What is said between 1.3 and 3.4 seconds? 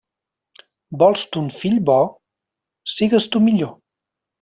ton fill bo? Sigues